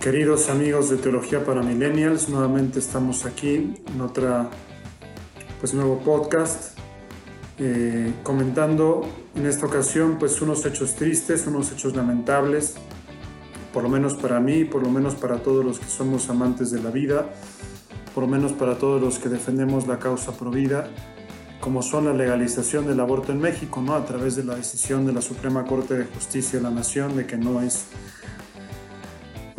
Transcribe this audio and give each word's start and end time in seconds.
Queridos 0.00 0.48
amigos 0.48 0.88
de 0.88 0.96
Teología 0.96 1.44
para 1.44 1.62
Millennials, 1.62 2.30
nuevamente 2.30 2.78
estamos 2.78 3.26
aquí 3.26 3.74
en 3.86 4.00
otra 4.00 4.48
pues 5.60 5.74
nuevo 5.74 5.98
podcast 5.98 6.78
eh, 7.58 8.14
comentando 8.22 9.06
en 9.34 9.44
esta 9.44 9.66
ocasión 9.66 10.16
pues 10.18 10.40
unos 10.40 10.64
hechos 10.64 10.94
tristes, 10.94 11.46
unos 11.46 11.70
hechos 11.70 11.94
lamentables, 11.94 12.76
por 13.74 13.82
lo 13.82 13.90
menos 13.90 14.14
para 14.14 14.40
mí, 14.40 14.64
por 14.64 14.82
lo 14.82 14.88
menos 14.88 15.16
para 15.16 15.42
todos 15.42 15.62
los 15.62 15.78
que 15.78 15.90
somos 15.90 16.30
amantes 16.30 16.70
de 16.70 16.82
la 16.82 16.88
vida, 16.88 17.26
por 18.14 18.24
lo 18.24 18.30
menos 18.30 18.52
para 18.52 18.78
todos 18.78 19.02
los 19.02 19.18
que 19.18 19.28
defendemos 19.28 19.86
la 19.86 19.98
causa 19.98 20.32
pro 20.32 20.50
vida, 20.50 20.88
como 21.60 21.82
son 21.82 22.06
la 22.06 22.14
legalización 22.14 22.86
del 22.86 23.00
aborto 23.00 23.32
en 23.32 23.40
México, 23.40 23.82
¿no? 23.82 23.94
A 23.96 24.06
través 24.06 24.34
de 24.34 24.44
la 24.44 24.54
decisión 24.54 25.04
de 25.04 25.12
la 25.12 25.20
Suprema 25.20 25.66
Corte 25.66 25.92
de 25.92 26.06
Justicia 26.06 26.58
de 26.58 26.62
la 26.62 26.70
Nación 26.70 27.18
de 27.18 27.26
que 27.26 27.36
no 27.36 27.60
es 27.60 27.84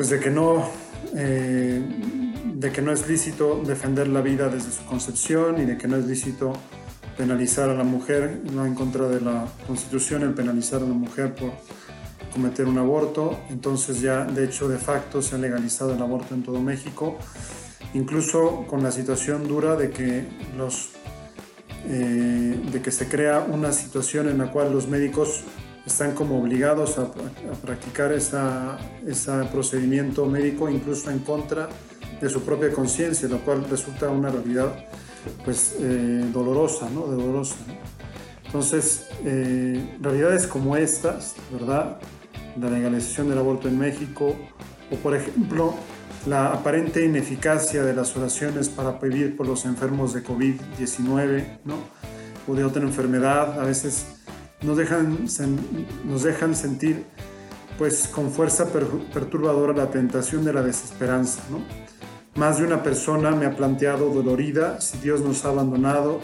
pues 0.02 0.10
de 0.10 0.20
que 0.20 0.32
no, 0.32 0.68
eh, 1.16 1.80
de 2.55 2.72
que 2.72 2.82
no 2.82 2.91
es 2.91 3.08
lícito 3.08 3.62
defender 3.64 4.08
la 4.08 4.22
vida 4.22 4.50
desde 4.50 4.72
su 4.72 4.84
concepción 4.86 5.62
y 5.62 5.66
de 5.66 5.77
que 5.77 5.88
no 5.88 5.96
es 5.96 6.08
lícito 6.08 6.54
penalizar 7.16 7.70
a 7.70 7.76
la 7.76 7.84
mujer, 7.84 8.41
no 8.52 8.66
en 8.66 8.74
contra 8.74 9.08
de 9.08 9.22
la 9.22 9.46
Constitución 9.68 10.24
el 10.24 10.34
penalizar 10.34 10.82
a 10.82 10.86
la 10.86 10.96
mujer 10.96 11.36
por 11.36 11.52
cometer 12.34 12.66
un 12.66 12.80
aborto. 12.80 13.41
Entonces 13.52 14.02
ya 14.02 14.26
de 14.26 14.46
hecho 14.46 14.68
de 14.68 14.80
facto 14.80 15.22
se 15.22 15.36
ha 15.36 15.38
legalizado 15.38 15.94
el 15.94 16.02
aborto 16.02 16.34
en 16.34 16.41
todo 16.41 16.60
México, 16.60 17.20
incluso 17.94 18.66
con 18.68 18.82
la 18.82 18.90
situación 18.90 19.48
dura 19.48 19.76
de 19.76 19.91
que 19.91 20.26
los 20.58 20.94
eh, 21.86 22.60
de 22.72 22.82
que 22.82 22.90
se 22.90 23.08
crea 23.08 23.46
una 23.48 23.72
situación 23.72 24.30
en 24.30 24.40
la 24.40 24.52
cual 24.52 24.74
los 24.74 24.88
médicos 24.88 25.44
están 25.85 26.13
como 26.13 26.40
obligados 26.40 26.98
a, 26.98 27.12
practicar 27.62 28.12
ese 28.12 28.37
procedimiento 29.51 30.26
médico 30.26 30.70
incluso 30.70 31.10
en 31.10 31.20
contra 31.20 31.70
de 32.20 32.29
su 32.29 32.43
propia 32.43 32.71
conciencia, 32.71 33.27
lo 33.27 33.40
cual 33.40 33.65
resulta 33.70 34.09
una 34.09 34.29
realidad 34.29 34.74
pues 35.43 35.76
eh, 35.79 36.26
dolorosa, 36.32 36.90
¿no? 36.90 37.02
Dolorosa, 37.02 37.55
Entonces, 38.46 39.07
eh, 39.24 39.98
realidades 39.99 40.48
como 40.48 40.76
estas, 40.76 41.35
¿verdad? 41.52 41.98
La 42.59 42.70
legalización 42.70 43.29
del 43.29 43.37
aborto 43.37 43.68
en 43.68 43.77
México, 43.77 44.35
o 44.91 44.96
por 44.98 45.15
ejemplo, 45.15 45.74
la 46.27 46.48
aparente 46.54 47.04
ineficacia 47.04 47.84
de 47.84 47.93
las 47.93 48.15
oraciones 48.15 48.70
para 48.70 48.99
pedir 48.99 49.35
por 49.35 49.48
los 49.48 49.65
enfermos 49.65 50.13
de 50.13 50.24
COVID-19, 50.24 51.59
¿no? 51.65 51.76
O 52.48 52.55
de 52.55 52.63
otra 52.63 52.82
enfermedad, 52.84 53.59
a 53.59 53.63
veces 53.63 54.21
nos 54.62 54.77
dejan, 54.77 55.26
nos 56.05 56.23
dejan 56.23 56.55
sentir 56.55 57.05
pues 57.77 58.07
con 58.07 58.31
fuerza 58.31 58.68
perturbadora 59.13 59.73
la 59.73 59.90
tentación 59.90 60.45
de 60.45 60.53
la 60.53 60.62
desesperanza. 60.62 61.41
¿no? 61.49 61.59
Más 62.35 62.59
de 62.59 62.65
una 62.65 62.84
persona 62.84 63.31
me 63.31 63.45
ha 63.45 63.55
planteado 63.55 64.13
dolorida 64.13 64.79
si 64.79 65.00
Dios 65.00 65.22
nos 65.22 65.45
ha 65.45 65.50
abandonado, 65.50 66.19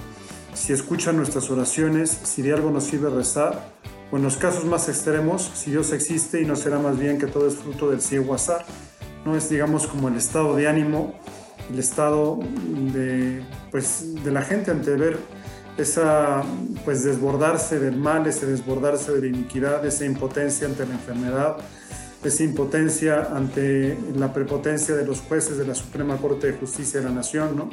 si 0.54 0.74
escucha 0.74 1.12
nuestras 1.12 1.50
oraciones, 1.50 2.10
si 2.12 2.42
de 2.42 2.54
algo 2.54 2.72
nos 2.72 2.86
sirve 2.86 3.10
rezar, 3.10 3.76
o 4.12 4.18
en 4.18 4.24
los 4.24 4.38
casos 4.38 4.66
más 4.66 4.88
extremos, 4.88 5.52
si 5.54 5.72
Dios 5.72 5.92
existe 5.92 6.42
y 6.42 6.46
no 6.46 6.56
será 6.56 6.80
más 6.80 6.98
bien 6.98 7.18
que 7.18 7.28
todo 7.28 7.48
es 7.48 7.56
fruto 7.56 7.90
del 7.90 8.02
ciego 8.02 8.34
azar. 8.34 8.66
No 9.26 9.36
es, 9.36 9.50
digamos, 9.50 9.88
como 9.88 10.08
el 10.08 10.16
estado 10.16 10.56
de 10.56 10.68
ánimo, 10.68 11.14
el 11.72 11.80
estado 11.80 12.40
de, 12.94 13.44
pues, 13.72 14.24
de 14.24 14.32
la 14.32 14.44
gente 14.44 14.72
ante 14.72 14.92
ver 14.92 15.18
esa 15.78 16.44
pues 16.86 17.04
desbordarse 17.04 17.80
del 17.80 17.96
mal, 17.96 18.28
ese 18.28 18.46
desbordarse 18.46 19.12
de 19.14 19.22
la 19.22 19.28
iniquidad, 19.28 19.86
esa 19.86 20.06
impotencia 20.06 20.68
ante 20.68 20.86
la 20.86 20.94
enfermedad, 20.94 21.58
esa 22.24 22.44
impotencia 22.44 23.30
ante 23.34 23.98
la 24.16 24.34
prepotencia 24.34 24.96
de 24.96 25.06
los 25.06 25.22
jueces 25.22 25.58
de 25.58 25.68
la 25.68 25.76
Suprema 25.76 26.18
Corte 26.18 26.48
de 26.48 26.54
Justicia 26.58 27.00
de 27.00 27.06
la 27.06 27.14
Nación, 27.14 27.56
¿no? 27.56 27.70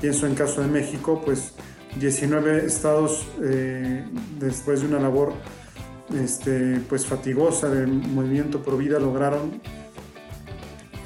Pienso 0.00 0.26
en 0.26 0.34
caso 0.34 0.60
de 0.60 0.68
México, 0.68 1.22
pues 1.24 1.52
19 1.98 2.66
estados 2.66 3.26
eh, 3.42 4.04
después 4.38 4.80
de 4.80 4.88
una 4.88 4.98
labor 4.98 5.32
este, 6.14 6.80
pues 6.88 7.06
fatigosa 7.06 7.68
del 7.68 7.88
movimiento 7.88 8.62
pro 8.62 8.76
vida 8.76 8.98
lograron 8.98 9.60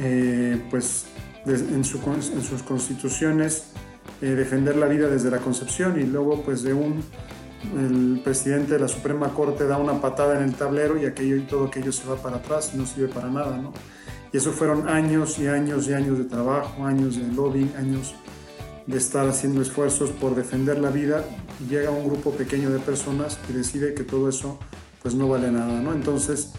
eh, 0.00 0.60
pues 0.70 1.06
en, 1.46 1.74
en 1.74 1.84
sus 1.84 2.62
constituciones 2.62 3.72
eh, 4.22 4.26
defender 4.26 4.76
la 4.76 4.86
vida 4.86 5.08
desde 5.08 5.30
la 5.30 5.38
concepción 5.38 6.00
y 6.00 6.04
luego 6.04 6.42
pues 6.42 6.62
de 6.62 6.72
un 6.72 7.02
el 7.76 8.20
presidente 8.24 8.72
de 8.72 8.80
la 8.80 8.88
Suprema 8.88 9.28
Corte 9.34 9.66
da 9.66 9.78
una 9.78 10.00
patada 10.00 10.36
en 10.36 10.44
el 10.44 10.54
tablero 10.54 11.00
y 11.00 11.06
aquello 11.06 11.36
y 11.36 11.42
todo 11.42 11.66
aquello 11.66 11.92
se 11.92 12.08
va 12.08 12.16
para 12.16 12.36
atrás 12.36 12.72
y 12.74 12.78
no 12.78 12.86
sirve 12.86 13.08
para 13.08 13.28
nada, 13.28 13.56
¿no? 13.56 13.72
Y 14.32 14.38
eso 14.38 14.50
fueron 14.52 14.88
años 14.88 15.38
y 15.38 15.46
años 15.46 15.86
y 15.88 15.92
años 15.92 16.18
de 16.18 16.24
trabajo, 16.24 16.84
años 16.84 17.16
de 17.16 17.32
lobbying, 17.32 17.72
años 17.76 18.14
de 18.86 18.98
estar 18.98 19.28
haciendo 19.28 19.62
esfuerzos 19.62 20.10
por 20.10 20.34
defender 20.34 20.78
la 20.78 20.90
vida 20.90 21.24
llega 21.68 21.90
un 21.90 22.04
grupo 22.04 22.32
pequeño 22.32 22.70
de 22.70 22.78
personas 22.80 23.36
que 23.46 23.52
decide 23.52 23.94
que 23.94 24.02
todo 24.02 24.28
eso 24.28 24.58
pues 25.02 25.14
no 25.14 25.28
vale 25.28 25.50
nada, 25.50 25.80
¿no? 25.80 25.92
Entonces, 25.92 26.52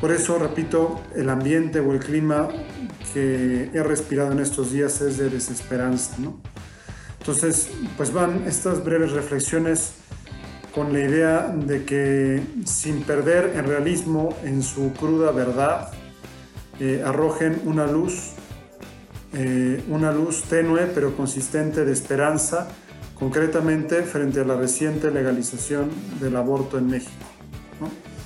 por 0.00 0.12
eso, 0.12 0.38
repito, 0.38 1.00
el 1.16 1.28
ambiente 1.28 1.80
o 1.80 1.92
el 1.92 1.98
clima 1.98 2.48
que 3.12 3.70
he 3.72 3.82
respirado 3.82 4.32
en 4.32 4.40
estos 4.40 4.72
días 4.72 5.00
es 5.00 5.18
de 5.18 5.30
desesperanza. 5.30 6.16
¿no? 6.18 6.40
Entonces, 7.20 7.68
pues 7.96 8.12
van 8.12 8.44
estas 8.46 8.84
breves 8.84 9.12
reflexiones 9.12 9.92
con 10.74 10.92
la 10.92 11.00
idea 11.00 11.48
de 11.48 11.84
que 11.84 12.42
sin 12.64 13.02
perder 13.02 13.52
el 13.56 13.64
realismo 13.64 14.36
en 14.44 14.62
su 14.62 14.92
cruda 14.92 15.32
verdad, 15.32 15.90
eh, 16.80 17.02
arrojen 17.04 17.60
una 17.64 17.86
luz, 17.86 18.32
eh, 19.32 19.82
una 19.88 20.12
luz 20.12 20.42
tenue 20.42 20.86
pero 20.94 21.16
consistente 21.16 21.84
de 21.84 21.92
esperanza, 21.92 22.68
concretamente 23.18 24.02
frente 24.04 24.40
a 24.40 24.44
la 24.44 24.56
reciente 24.56 25.10
legalización 25.10 25.90
del 26.20 26.36
aborto 26.36 26.78
en 26.78 26.86
México. 26.86 27.26
¿no? 27.80 28.17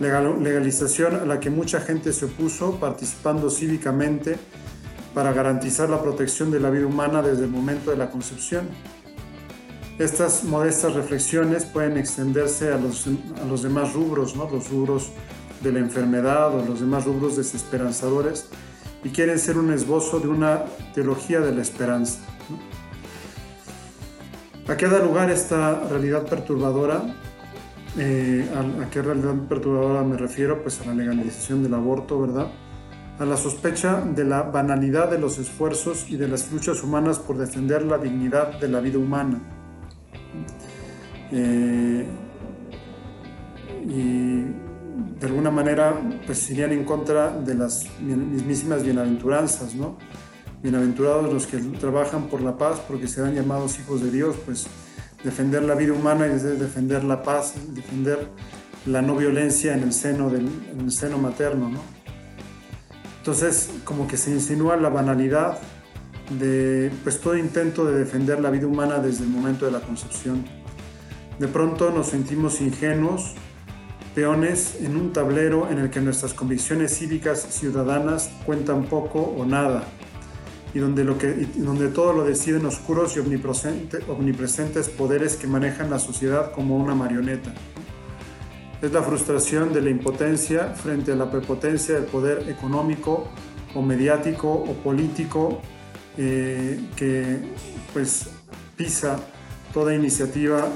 Legalización 0.00 1.16
a 1.16 1.24
la 1.24 1.38
que 1.40 1.50
mucha 1.50 1.80
gente 1.80 2.12
se 2.12 2.24
opuso 2.24 2.80
participando 2.80 3.50
cívicamente 3.50 4.38
para 5.14 5.32
garantizar 5.32 5.90
la 5.90 6.00
protección 6.00 6.50
de 6.50 6.60
la 6.60 6.70
vida 6.70 6.86
humana 6.86 7.22
desde 7.22 7.44
el 7.44 7.50
momento 7.50 7.90
de 7.90 7.96
la 7.96 8.10
concepción. 8.10 8.68
Estas 9.98 10.44
modestas 10.44 10.94
reflexiones 10.94 11.64
pueden 11.64 11.98
extenderse 11.98 12.72
a 12.72 12.78
los, 12.78 13.06
a 13.06 13.44
los 13.46 13.62
demás 13.62 13.92
rubros, 13.92 14.34
¿no? 14.34 14.48
los 14.50 14.70
rubros 14.70 15.12
de 15.60 15.72
la 15.72 15.80
enfermedad 15.80 16.54
o 16.54 16.64
los 16.64 16.80
demás 16.80 17.04
rubros 17.04 17.36
desesperanzadores 17.36 18.46
y 19.04 19.10
quieren 19.10 19.38
ser 19.38 19.58
un 19.58 19.72
esbozo 19.72 20.20
de 20.20 20.28
una 20.28 20.64
teología 20.94 21.40
de 21.40 21.52
la 21.52 21.62
esperanza. 21.62 22.20
¿A 24.68 24.76
qué 24.76 24.86
da 24.86 25.00
lugar 25.00 25.30
esta 25.30 25.80
realidad 25.88 26.26
perturbadora? 26.26 27.02
Eh, 27.98 28.48
a, 28.54 28.88
qué 28.90 29.02
realidad 29.02 29.34
perturbadora 29.48 30.02
me 30.02 30.16
refiero? 30.16 30.62
Pues 30.62 30.80
a 30.80 30.86
la 30.86 30.94
legalización 30.94 31.62
del 31.62 31.74
aborto, 31.74 32.20
¿verdad? 32.20 32.48
A 33.18 33.24
la 33.24 33.36
sospecha 33.36 34.00
de 34.00 34.24
la 34.24 34.42
banalidad 34.42 35.10
de 35.10 35.18
los 35.18 35.38
esfuerzos 35.38 36.08
y 36.08 36.16
de 36.16 36.28
las 36.28 36.50
luchas 36.52 36.82
humanas 36.82 37.18
por 37.18 37.36
defender 37.36 37.82
la 37.82 37.98
dignidad 37.98 38.60
de 38.60 38.68
la 38.68 38.80
vida 38.80 38.98
humana. 38.98 39.40
Eh, 41.32 42.06
y 43.86 44.42
de 45.18 45.26
alguna 45.26 45.50
manera 45.50 45.94
pues 46.26 46.50
irían 46.50 46.72
en 46.72 46.84
contra 46.84 47.30
de 47.30 47.54
las 47.54 47.86
mismísimas 48.00 48.82
bienaventuranzas, 48.82 49.74
¿no? 49.74 49.98
Bienaventurados 50.62 51.32
los 51.32 51.46
que 51.46 51.58
trabajan 51.58 52.28
por 52.28 52.42
la 52.42 52.56
paz 52.56 52.80
porque 52.86 53.08
serán 53.08 53.34
llamados 53.34 53.78
hijos 53.78 54.02
de 54.02 54.10
Dios, 54.10 54.36
pues 54.44 54.66
defender 55.24 55.62
la 55.62 55.74
vida 55.74 55.92
humana 55.92 56.26
y 56.26 56.30
defender 56.30 57.04
la 57.04 57.22
paz, 57.22 57.54
defender 57.68 58.28
la 58.86 59.02
no 59.02 59.16
violencia 59.16 59.74
en 59.74 59.82
el 59.82 59.92
seno, 59.92 60.30
del, 60.30 60.48
en 60.72 60.80
el 60.80 60.92
seno 60.92 61.18
materno. 61.18 61.68
¿no? 61.68 61.80
Entonces, 63.18 63.70
como 63.84 64.06
que 64.06 64.16
se 64.16 64.30
insinúa 64.30 64.76
la 64.76 64.88
banalidad 64.88 65.58
de 66.38 66.90
pues, 67.02 67.20
todo 67.20 67.36
intento 67.36 67.84
de 67.84 67.98
defender 67.98 68.40
la 68.40 68.50
vida 68.50 68.66
humana 68.66 68.98
desde 68.98 69.24
el 69.24 69.30
momento 69.30 69.66
de 69.66 69.72
la 69.72 69.80
concepción. 69.80 70.44
De 71.38 71.48
pronto 71.48 71.90
nos 71.90 72.08
sentimos 72.08 72.60
ingenuos, 72.60 73.34
peones 74.14 74.76
en 74.80 74.96
un 74.96 75.12
tablero 75.12 75.70
en 75.70 75.78
el 75.78 75.90
que 75.90 76.00
nuestras 76.00 76.34
convicciones 76.34 76.98
cívicas 76.98 77.40
ciudadanas 77.40 78.30
cuentan 78.44 78.84
poco 78.84 79.20
o 79.20 79.44
nada 79.44 79.84
y 80.72 80.78
donde, 80.78 81.04
lo 81.04 81.18
que, 81.18 81.48
donde 81.56 81.88
todo 81.88 82.12
lo 82.12 82.24
deciden 82.24 82.64
oscuros 82.66 83.16
y 83.16 83.20
omnipresentes 83.20 84.88
poderes 84.88 85.36
que 85.36 85.46
manejan 85.46 85.90
la 85.90 85.98
sociedad 85.98 86.52
como 86.52 86.76
una 86.76 86.94
marioneta. 86.94 87.52
Es 88.80 88.92
la 88.92 89.02
frustración 89.02 89.72
de 89.72 89.82
la 89.82 89.90
impotencia 89.90 90.68
frente 90.68 91.12
a 91.12 91.16
la 91.16 91.30
prepotencia 91.30 91.96
del 91.96 92.04
poder 92.04 92.48
económico 92.48 93.28
o 93.74 93.82
mediático 93.82 94.50
o 94.50 94.72
político 94.74 95.60
eh, 96.16 96.80
que 96.96 97.38
pues 97.92 98.30
pisa 98.76 99.18
toda 99.74 99.94
iniciativa 99.94 100.68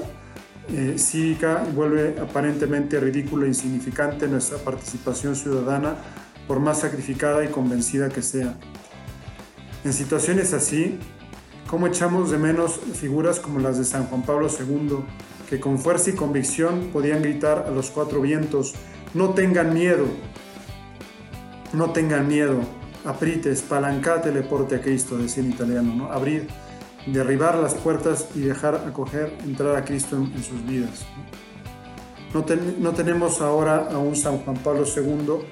eh, 0.69 0.95
cívica 0.97 1.63
y 1.69 1.73
vuelve 1.73 2.15
aparentemente 2.19 2.99
ridículo 2.99 3.45
e 3.45 3.49
insignificante 3.49 4.27
nuestra 4.27 4.57
participación 4.57 5.35
ciudadana 5.35 5.95
por 6.47 6.59
más 6.59 6.81
sacrificada 6.81 7.43
y 7.43 7.47
convencida 7.47 8.09
que 8.09 8.21
sea. 8.21 8.55
En 9.85 9.93
situaciones 9.93 10.51
así, 10.53 10.97
¿cómo 11.69 11.85
echamos 11.85 12.31
de 12.31 12.39
menos 12.39 12.79
figuras 12.95 13.39
como 13.39 13.59
las 13.59 13.77
de 13.77 13.85
San 13.85 14.07
Juan 14.07 14.23
Pablo 14.23 14.47
II, 14.49 15.05
que 15.47 15.59
con 15.59 15.77
fuerza 15.77 16.09
y 16.09 16.13
convicción 16.13 16.89
podían 16.91 17.21
gritar 17.21 17.65
a 17.67 17.69
los 17.69 17.91
cuatro 17.91 18.19
vientos, 18.19 18.73
no 19.13 19.35
tengan 19.35 19.75
miedo, 19.75 20.07
no 21.73 21.91
tengan 21.91 22.27
miedo, 22.27 22.61
aprite, 23.05 23.55
spalancate 23.55 24.31
le 24.31 24.41
porte 24.41 24.77
a 24.77 24.81
Cristo, 24.81 25.19
decía 25.19 25.43
en 25.43 25.51
italiano, 25.51 25.93
¿no? 25.93 26.11
Abrir, 26.11 26.47
derribar 27.05 27.53
las 27.59 27.75
puertas 27.75 28.29
y 28.33 28.39
dejar 28.39 28.73
acoger, 28.87 29.37
entrar 29.43 29.75
a 29.75 29.85
Cristo 29.85 30.15
en, 30.15 30.43
sus 30.43 30.65
vidas. 30.65 31.05
No, 32.33 32.91
tenemos 32.91 33.39
ahora 33.39 33.87
a 33.91 33.99
un 33.99 34.15
San 34.15 34.39
Juan 34.39 34.57
Pablo 34.57 34.83
II, 34.83 35.45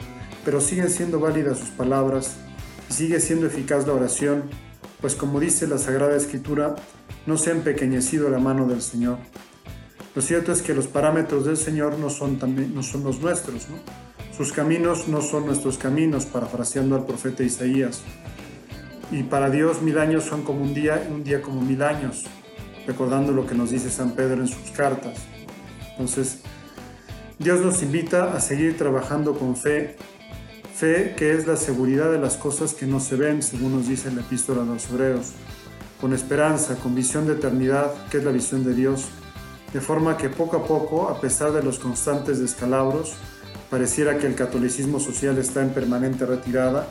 pero 0.44 0.59
siguen 0.59 0.89
siendo 0.89 1.19
válidas 1.19 1.59
sus 1.59 1.69
palabras 1.69 2.35
sigue 2.94 3.19
siendo 3.19 3.48
eficaz 3.48 3.88
la 3.88 3.94
oración, 3.94 4.44
pues 5.01 5.16
como 5.16 5.40
dice 5.40 5.68
la 5.68 5.78
Sagrada 5.78 6.16
Escritura, 6.16 6.75
no 7.25 7.38
se 7.38 7.50
ha 7.50 7.54
empequeñecido 7.54 8.30
la 8.30 8.40
mano 8.40 8.68
del 8.68 8.81
Señor. 8.81 9.18
Lo 10.16 10.22
cierto 10.22 10.51
es 10.51 10.62
que 10.62 10.75
los 10.75 10.88
parámetros 10.88 11.45
del 11.45 11.57
Señor 11.57 11.98
no 11.98 12.10
son, 12.10 12.38
también, 12.38 12.74
no 12.75 12.84
son 12.84 13.04
los 13.04 13.19
nuestros, 13.19 13.68
Sus 14.38 14.51
caminos 14.51 15.07
no 15.07 15.22
son 15.22 15.45
nuestros 15.45 15.78
caminos, 15.78 16.25
parafraseando 16.25 16.95
al 16.95 17.06
profeta 17.06 17.44
Isaías. 17.44 18.01
Y 19.12 19.24
para 19.24 19.50
Dios 19.50 19.81
mil 19.81 19.98
años 19.98 20.24
son 20.24 20.44
como 20.44 20.63
un 20.63 20.74
día 20.74 21.06
y 21.07 21.12
un 21.12 21.24
día 21.24 21.42
como 21.42 21.62
mil 21.62 21.81
años, 21.81 22.24
recordando 22.88 23.31
lo 23.31 23.45
que 23.45 23.56
nos 23.56 23.72
dice 23.72 23.90
San 23.90 24.12
Pedro 24.12 24.42
en 24.42 24.48
sus 24.48 24.72
cartas. 24.72 25.18
Entonces, 25.92 26.40
Dios 27.40 27.62
nos 27.62 27.81
invita 27.84 28.34
a 28.34 28.40
seguir 28.40 28.78
trabajando 28.78 29.38
con 29.38 29.56
fe, 29.56 29.98
fe 30.75 31.13
que 31.15 31.33
es 31.33 31.45
la 31.45 31.55
seguridad 31.55 32.11
de 32.11 32.19
las 32.19 32.35
cosas 32.35 32.73
que 32.73 32.87
no 32.87 32.99
se 32.99 33.15
ven, 33.15 33.43
según 33.43 33.75
nos 33.75 33.87
dice 33.87 34.11
la 34.11 34.21
epístola 34.21 34.61
de 34.61 34.67
los 34.67 34.89
hebreos, 34.89 35.31
con 36.01 36.13
esperanza, 36.13 36.75
con 36.75 36.95
visión 36.95 37.27
de 37.27 37.33
eternidad, 37.33 37.93
que 38.09 38.17
es 38.17 38.23
la 38.23 38.31
visión 38.31 38.63
de 38.63 38.73
Dios, 38.73 39.05
de 39.71 39.81
forma 39.81 40.17
que 40.17 40.29
poco 40.29 40.57
a 40.57 40.65
poco, 40.65 41.09
a 41.09 41.21
pesar 41.21 41.51
de 41.51 41.63
los 41.63 41.79
constantes 41.79 42.39
descalabros, 42.39 43.13
pareciera 43.69 44.17
que 44.17 44.27
el 44.27 44.35
catolicismo 44.35 44.99
social 44.99 45.37
está 45.37 45.61
en 45.61 45.69
permanente 45.69 46.25
retirada, 46.25 46.87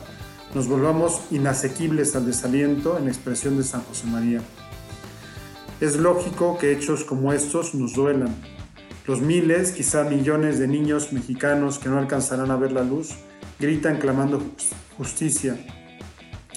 nos 0.53 0.67
volvamos 0.67 1.21
inasequibles 1.31 2.15
al 2.15 2.25
desaliento 2.25 2.97
en 2.97 3.07
expresión 3.07 3.57
de 3.57 3.63
San 3.63 3.81
José 3.83 4.07
María. 4.07 4.41
Es 5.81 5.97
lógico 5.97 6.57
que 6.57 6.71
hechos 6.71 7.03
como 7.03 7.33
estos 7.33 7.73
nos 7.73 7.93
duelan. 7.93 8.35
Los 9.05 9.21
miles, 9.21 9.71
quizá 9.71 10.03
millones 10.03 10.59
de 10.59 10.67
niños 10.67 11.11
mexicanos 11.11 11.79
que 11.79 11.89
no 11.89 11.97
alcanzarán 11.97 12.51
a 12.51 12.55
ver 12.55 12.71
la 12.71 12.83
luz, 12.83 13.15
gritan 13.59 13.97
clamando 13.97 14.41
justicia. 14.97 15.57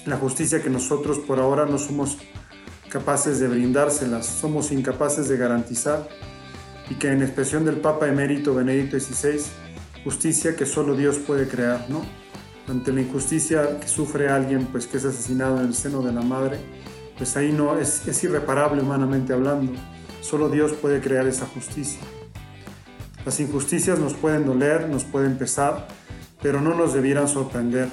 La 0.05 0.17
justicia 0.17 0.61
que 0.61 0.69
nosotros 0.69 1.19
por 1.19 1.39
ahora 1.39 1.65
no 1.65 1.77
somos 1.77 2.17
capaces 2.89 3.39
de 3.39 3.47
brindárselas, 3.47 4.25
somos 4.25 4.71
incapaces 4.71 5.27
de 5.27 5.37
garantizar 5.37 6.07
y 6.89 6.95
que 6.95 7.11
en 7.11 7.21
expresión 7.21 7.65
del 7.65 7.77
Papa 7.77 8.07
emérito 8.07 8.55
Benedicto 8.55 8.99
XVI, 8.99 9.41
justicia 10.03 10.55
que 10.55 10.65
solo 10.65 10.95
Dios 10.95 11.17
puede 11.17 11.47
crear, 11.47 11.85
¿no? 11.89 12.05
Ante 12.67 12.93
la 12.93 13.01
injusticia 13.01 13.79
que 13.79 13.87
sufre 13.87 14.29
alguien, 14.29 14.65
pues 14.67 14.87
que 14.87 14.97
es 14.97 15.05
asesinado 15.05 15.59
en 15.59 15.67
el 15.67 15.73
seno 15.73 16.01
de 16.01 16.13
la 16.13 16.21
madre, 16.21 16.59
pues 17.17 17.35
ahí 17.35 17.51
no 17.51 17.77
es, 17.77 18.07
es 18.07 18.23
irreparable 18.23 18.81
humanamente 18.81 19.33
hablando. 19.33 19.73
Solo 20.21 20.49
Dios 20.49 20.73
puede 20.73 21.01
crear 21.01 21.27
esa 21.27 21.45
justicia. 21.45 22.01
Las 23.25 23.39
injusticias 23.39 23.99
nos 23.99 24.13
pueden 24.13 24.45
doler, 24.45 24.87
nos 24.87 25.03
pueden 25.03 25.37
pesar, 25.37 25.87
pero 26.47 26.61
no 26.61 26.73
nos 26.73 26.93
debieran 26.93 27.27
sorprender 27.27 27.89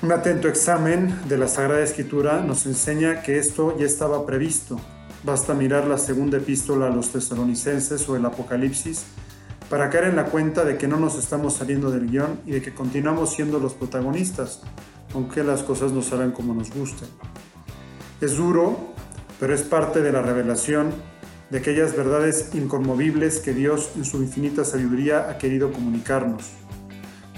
un 0.00 0.10
atento 0.12 0.48
examen 0.48 1.14
de 1.28 1.36
la 1.36 1.46
Sagrada 1.46 1.82
Escritura 1.82 2.40
nos 2.40 2.64
enseña 2.64 3.20
que 3.20 3.38
esto 3.38 3.76
ya 3.78 3.84
estaba 3.84 4.24
previsto. 4.24 4.80
Basta 5.24 5.52
mirar 5.52 5.86
la 5.86 5.98
segunda 5.98 6.38
epístola 6.38 6.86
a 6.86 6.88
los 6.88 7.10
tesalonicenses 7.10 8.08
o 8.08 8.16
el 8.16 8.24
Apocalipsis 8.24 9.04
para 9.68 9.90
caer 9.90 10.04
en 10.04 10.16
la 10.16 10.24
cuenta 10.24 10.64
de 10.64 10.78
que 10.78 10.88
no 10.88 10.98
nos 10.98 11.18
estamos 11.18 11.52
saliendo 11.52 11.90
del 11.90 12.10
guion 12.10 12.40
y 12.46 12.52
de 12.52 12.62
que 12.62 12.72
continuamos 12.72 13.34
siendo 13.34 13.58
los 13.58 13.74
protagonistas, 13.74 14.62
aunque 15.12 15.44
las 15.44 15.62
cosas 15.62 15.92
no 15.92 16.00
salgan 16.00 16.32
como 16.32 16.54
nos 16.54 16.70
gusten. 16.74 17.08
Es 18.22 18.38
duro, 18.38 18.78
pero 19.38 19.54
es 19.54 19.64
parte 19.64 20.00
de 20.00 20.12
la 20.12 20.22
revelación 20.22 20.94
de 21.54 21.60
aquellas 21.60 21.96
verdades 21.96 22.50
inconmovibles 22.52 23.38
que 23.38 23.54
Dios 23.54 23.92
en 23.94 24.04
su 24.04 24.20
infinita 24.20 24.64
sabiduría 24.64 25.30
ha 25.30 25.38
querido 25.38 25.70
comunicarnos. 25.70 26.50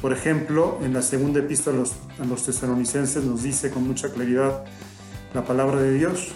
Por 0.00 0.14
ejemplo, 0.14 0.78
en 0.82 0.94
la 0.94 1.02
segunda 1.02 1.40
epístola 1.40 1.84
a 2.18 2.24
los, 2.24 2.46
tesalonicenses 2.46 3.22
nos 3.24 3.42
dice 3.42 3.70
con 3.70 3.86
mucha 3.86 4.08
claridad 4.08 4.64
la 5.34 5.44
palabra 5.44 5.82
de 5.82 5.92
Dios. 5.92 6.28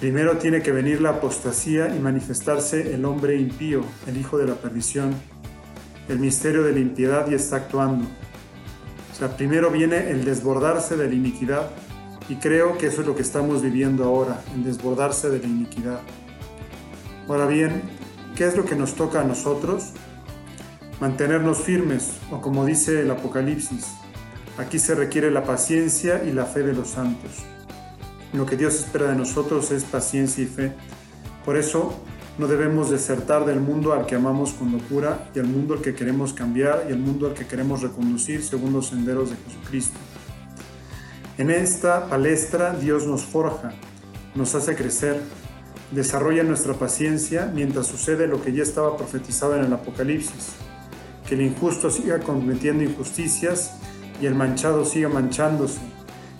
Primero 0.00 0.38
tiene 0.38 0.62
que 0.62 0.72
venir 0.72 1.02
la 1.02 1.10
apostasía 1.10 1.94
y 1.94 1.98
manifestarse 1.98 2.94
el 2.94 3.04
hombre 3.04 3.36
impío, 3.36 3.82
el 4.06 4.16
hijo 4.16 4.38
de 4.38 4.46
la 4.46 4.54
perdición. 4.54 5.14
El 6.08 6.20
misterio 6.20 6.62
de 6.62 6.72
la 6.72 6.80
impiedad 6.80 7.30
y 7.30 7.34
está 7.34 7.56
actuando. 7.56 8.06
O 9.12 9.14
sea, 9.14 9.36
primero 9.36 9.70
viene 9.70 10.10
el 10.10 10.24
desbordarse 10.24 10.96
de 10.96 11.06
la 11.06 11.14
iniquidad 11.14 11.68
y 12.30 12.36
creo 12.36 12.78
que 12.78 12.86
eso 12.86 13.02
es 13.02 13.06
lo 13.06 13.14
que 13.14 13.20
estamos 13.20 13.60
viviendo 13.60 14.04
ahora, 14.04 14.42
el 14.54 14.64
desbordarse 14.64 15.28
de 15.28 15.38
la 15.38 15.46
iniquidad. 15.46 16.00
Ahora 17.28 17.46
bien, 17.46 17.82
¿qué 18.36 18.46
es 18.46 18.56
lo 18.56 18.64
que 18.64 18.76
nos 18.76 18.94
toca 18.94 19.20
a 19.20 19.24
nosotros? 19.24 19.92
mantenernos 21.02 21.58
firmes, 21.58 22.12
o 22.30 22.40
como 22.40 22.64
dice 22.64 23.00
el 23.00 23.10
Apocalipsis, 23.10 23.88
aquí 24.56 24.78
se 24.78 24.94
requiere 24.94 25.32
la 25.32 25.42
paciencia 25.42 26.22
y 26.22 26.30
la 26.30 26.44
fe 26.44 26.62
de 26.62 26.74
los 26.74 26.90
santos. 26.90 27.38
Lo 28.32 28.46
que 28.46 28.56
Dios 28.56 28.76
espera 28.76 29.08
de 29.08 29.16
nosotros 29.16 29.72
es 29.72 29.82
paciencia 29.82 30.44
y 30.44 30.46
fe. 30.46 30.72
Por 31.44 31.56
eso 31.56 32.00
no 32.38 32.46
debemos 32.46 32.88
desertar 32.88 33.44
del 33.46 33.58
mundo 33.58 33.94
al 33.94 34.06
que 34.06 34.14
amamos 34.14 34.52
con 34.52 34.70
locura 34.70 35.28
y 35.34 35.40
al 35.40 35.48
mundo 35.48 35.74
al 35.74 35.80
que 35.80 35.96
queremos 35.96 36.34
cambiar 36.34 36.86
y 36.88 36.92
al 36.92 37.00
mundo 37.00 37.26
al 37.26 37.34
que 37.34 37.48
queremos 37.48 37.82
reconducir 37.82 38.44
según 38.44 38.72
los 38.72 38.86
senderos 38.86 39.30
de 39.30 39.36
Jesucristo. 39.44 39.98
En 41.36 41.50
esta 41.50 42.08
palestra 42.08 42.74
Dios 42.74 43.08
nos 43.08 43.24
forja, 43.24 43.72
nos 44.36 44.54
hace 44.54 44.76
crecer, 44.76 45.20
desarrolla 45.92 46.42
nuestra 46.42 46.74
paciencia 46.74 47.50
mientras 47.54 47.86
sucede 47.86 48.26
lo 48.26 48.42
que 48.42 48.52
ya 48.52 48.62
estaba 48.62 48.96
profetizado 48.96 49.56
en 49.56 49.64
el 49.64 49.72
Apocalipsis 49.72 50.56
que 51.26 51.34
el 51.34 51.42
injusto 51.42 51.90
siga 51.90 52.20
cometiendo 52.20 52.84
injusticias 52.84 53.72
y 54.20 54.26
el 54.26 54.34
manchado 54.34 54.84
siga 54.84 55.08
manchándose, 55.08 55.80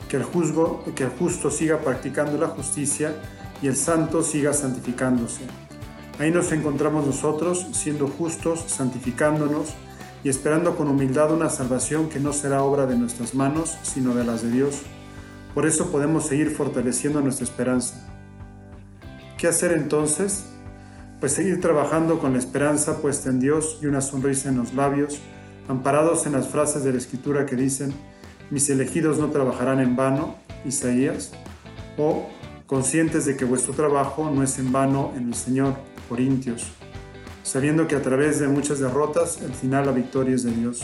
que 0.08 0.16
el, 0.16 0.24
justo 0.24 1.50
siga 1.50 1.78
practicando 1.78 2.38
la 2.38 2.48
justicia 2.48 3.14
y 3.62 3.68
el 3.68 3.76
santo 3.76 4.22
siga 4.22 4.52
santificándose. 4.52 5.42
Ahí 6.18 6.30
nos 6.30 6.52
encontramos 6.52 7.06
nosotros 7.06 7.66
siendo 7.72 8.06
justos, 8.06 8.64
santificándonos 8.66 9.74
y 10.22 10.28
esperando 10.28 10.76
con 10.76 10.88
humildad 10.88 11.32
una 11.32 11.48
salvación 11.48 12.08
que 12.08 12.20
no 12.20 12.32
será 12.32 12.62
obra 12.62 12.86
de 12.86 12.96
nuestras 12.96 13.34
manos, 13.34 13.76
sino 13.82 14.14
de 14.14 14.24
las 14.24 14.42
de 14.42 14.50
Dios. 14.50 14.82
Por 15.54 15.66
eso 15.66 15.90
podemos 15.90 16.26
seguir 16.26 16.50
fortaleciendo 16.50 17.20
nuestra 17.20 17.44
esperanza. 17.44 18.08
¿Qué 19.42 19.48
hacer 19.48 19.72
entonces? 19.72 20.44
pues 21.18 21.32
seguir 21.32 21.60
trabajando 21.60 22.20
con 22.20 22.32
la 22.32 22.38
esperanza 22.38 22.98
puesta 22.98 23.28
en 23.28 23.40
Dios 23.40 23.80
y 23.82 23.86
una 23.86 24.00
sonrisa 24.00 24.50
en 24.50 24.58
los 24.58 24.72
labios, 24.72 25.18
amparados 25.66 26.26
en 26.26 26.32
las 26.32 26.46
frases 26.46 26.84
de 26.84 26.92
la 26.92 26.98
Escritura 26.98 27.44
que 27.44 27.56
dicen, 27.56 27.92
mis 28.50 28.70
elegidos 28.70 29.18
no 29.18 29.30
trabajarán 29.30 29.80
en 29.80 29.96
vano, 29.96 30.36
Isaías, 30.64 31.32
o 31.98 32.28
conscientes 32.68 33.26
de 33.26 33.36
que 33.36 33.44
vuestro 33.44 33.74
trabajo 33.74 34.30
no 34.30 34.44
es 34.44 34.60
en 34.60 34.70
vano 34.70 35.12
en 35.16 35.26
el 35.26 35.34
Señor, 35.34 35.74
Corintios, 36.08 36.70
sabiendo 37.42 37.88
que 37.88 37.96
a 37.96 38.02
través 38.02 38.38
de 38.38 38.46
muchas 38.46 38.78
derrotas 38.78 39.42
el 39.42 39.54
final 39.54 39.86
la 39.86 39.92
victoria 39.92 40.36
es 40.36 40.44
de 40.44 40.52
Dios. 40.52 40.82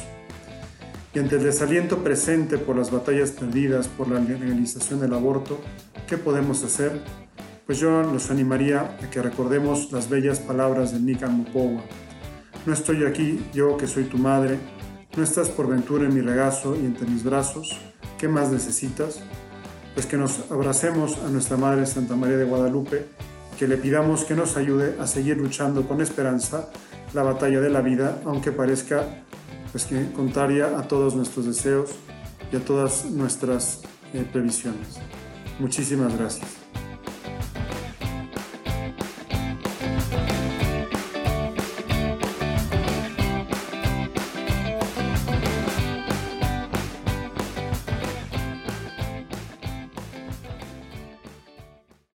Y 1.15 1.21
ante 1.21 1.37
el 1.37 1.45
desaliento 1.45 2.03
presente 2.03 2.59
por 2.59 2.77
las 2.77 2.91
batallas 2.91 3.31
perdidas 3.31 3.87
por 3.87 4.09
la 4.09 4.19
legalización 4.19 4.99
del 4.99 5.15
aborto, 5.15 5.61
¿qué 6.09 6.19
podemos 6.19 6.65
hacer? 6.65 7.01
Pues 7.69 7.81
yo 7.81 8.03
los 8.03 8.31
animaría 8.31 8.97
a 9.03 9.11
que 9.11 9.21
recordemos 9.21 9.93
las 9.93 10.09
bellas 10.09 10.39
palabras 10.39 10.91
de 10.93 11.01
Nikan 11.01 11.37
Mopowa. 11.37 11.83
No 12.65 12.73
estoy 12.73 13.05
aquí, 13.05 13.45
yo 13.53 13.77
que 13.77 13.87
soy 13.87 14.05
tu 14.05 14.17
madre, 14.17 14.59
no 15.15 15.23
estás 15.23 15.51
por 15.51 15.69
ventura 15.69 16.07
en 16.07 16.15
mi 16.15 16.23
regazo 16.23 16.75
y 16.75 16.87
entre 16.87 17.07
mis 17.07 17.25
brazos, 17.25 17.79
¿qué 18.17 18.27
más 18.27 18.51
necesitas? 18.51 19.21
Pues 19.93 20.07
que 20.07 20.17
nos 20.17 20.51
abracemos 20.51 21.19
a 21.19 21.29
nuestra 21.29 21.59
Madre 21.59 21.85
Santa 21.85 22.17
María 22.17 22.39
de 22.39 22.45
Guadalupe, 22.45 23.05
que 23.59 23.69
le 23.69 23.77
pidamos 23.77 24.25
que 24.25 24.35
nos 24.35 24.57
ayude 24.57 24.97
a 24.99 25.07
seguir 25.07 25.37
luchando 25.37 25.87
con 25.87 26.01
esperanza 26.01 26.71
la 27.13 27.23
batalla 27.23 27.61
de 27.61 27.69
la 27.69 27.83
vida, 27.83 28.19
aunque 28.25 28.51
parezca 28.51 29.05
pues 29.73 29.85
que 29.85 30.11
contraria 30.13 30.79
a 30.79 30.89
todos 30.89 31.15
nuestros 31.15 31.45
deseos 31.45 31.91
y 32.51 32.57
a 32.57 32.61
todas 32.61 33.05
nuestras 33.11 33.83
eh, 34.15 34.25
previsiones. 34.33 34.97
Muchísimas 35.59 36.17
gracias. 36.17 36.47